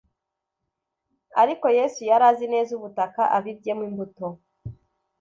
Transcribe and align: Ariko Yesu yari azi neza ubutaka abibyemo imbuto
Ariko 1.41 1.65
Yesu 1.77 1.99
yari 2.09 2.25
azi 2.31 2.45
neza 2.53 2.71
ubutaka 2.77 3.21
abibyemo 3.37 3.83
imbuto 3.89 4.27